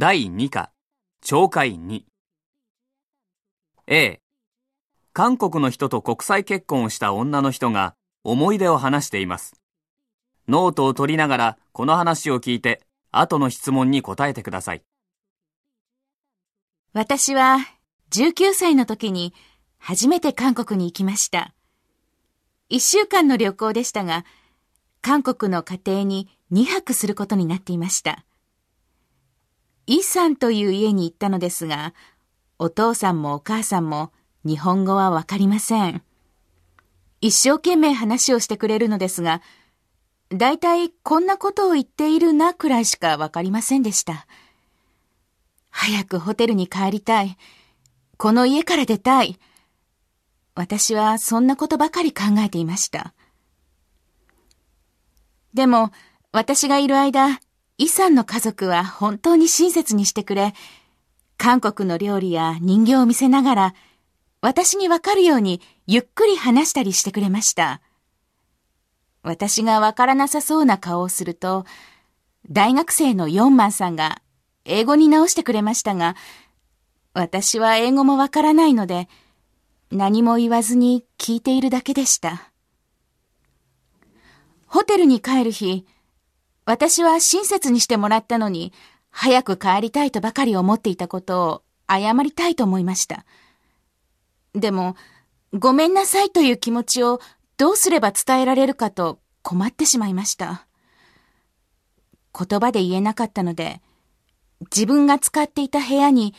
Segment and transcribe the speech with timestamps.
[0.00, 0.70] 第2課、
[1.24, 2.02] 懲戒2。
[3.88, 4.20] A、
[5.12, 9.60] 韓国の人と国際結婚をした女の人が思い出を話しています。
[10.46, 12.80] ノートを取りながらこの話を聞いて、
[13.10, 14.84] 後の質問に答えてください。
[16.92, 17.58] 私は
[18.12, 19.34] 19歳の時に
[19.78, 21.56] 初めて韓国に行きました。
[22.68, 24.24] 一週間の旅行でしたが、
[25.02, 28.24] 韓国の家庭に2泊することになっていました。
[29.90, 31.94] イさんという家に行ったのですが、
[32.58, 34.12] お父さんもお母さんも
[34.44, 36.02] 日本語はわかりません。
[37.22, 39.40] 一生懸命話をしてくれるのですが、
[40.28, 44.26] だいたいこんなことを言っているなくらいしかわかりませんでした。
[45.70, 47.38] 早くホテルに帰りたい。
[48.18, 49.38] この家から出たい。
[50.54, 53.14] 私はそんなことばかり考えていました。
[55.54, 55.92] でも、
[56.30, 57.40] 私がいる間、
[57.78, 60.52] イさんの家族は本当に親切にしてくれ、
[61.36, 63.74] 韓国の料理や人形を見せながら、
[64.40, 67.80] 私にわかるようにゆっくり話したりしてくれました。
[69.22, 71.66] 私がわからなさそうな顔をすると、
[72.50, 74.22] 大学生のヨンマンさんが
[74.64, 76.16] 英語に直してくれましたが、
[77.14, 79.08] 私は英語もわからないので、
[79.92, 82.50] 何も言わずに聞いているだけでした。
[84.66, 85.86] ホテルに帰る日、
[86.68, 88.74] 私は親切にしてもらったのに、
[89.08, 93.24] 早く帰りたいとばかり思っていたことを謝りたいと思いました。
[94.52, 94.94] でも、
[95.54, 97.22] ごめんなさいという気持ちを
[97.56, 100.66] どうすれば伝えられるかと困ってしまいました。
[102.38, 103.80] 言葉で言えなかったので、
[104.60, 106.34] 自分が使っていた部屋に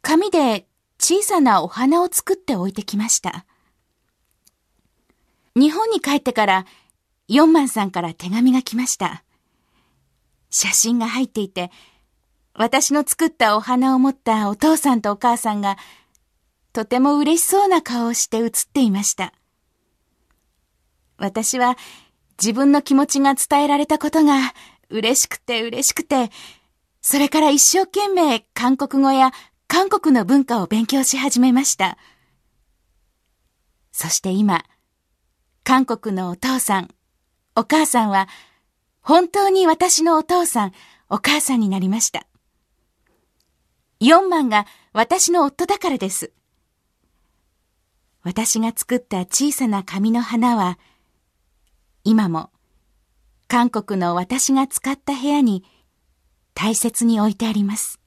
[0.00, 0.68] 紙で
[1.00, 3.44] 小さなお花を作って置いてきました。
[5.56, 6.66] 日本に帰ってから、
[7.26, 9.24] ヨンマンさんから手紙が来ました。
[10.50, 11.70] 写真が入っていて、
[12.54, 15.76] 私の作ったお花を持ったお父さんとお母さんが、
[16.72, 19.32] とても嬉しそうな顔をして写っていました。
[21.18, 21.76] 私は
[22.42, 24.52] 自分の気持ちが伝えられたことが
[24.90, 26.30] 嬉しくて嬉しくて、
[27.00, 29.32] それから一生懸命韓国語や
[29.68, 31.98] 韓国の文化を勉強し始めました。
[33.92, 34.64] そして今、
[35.64, 36.90] 韓国のお父さん、
[37.54, 38.28] お母さんは、
[39.06, 40.72] 本当に私のお父さん、
[41.08, 42.26] お母さんになりました。
[44.00, 46.32] 4万が私の夫だからです。
[48.24, 50.76] 私が作った小さな紙の花は、
[52.02, 52.50] 今も
[53.46, 55.62] 韓国の私が使った部屋に
[56.54, 58.00] 大切に置いてあります。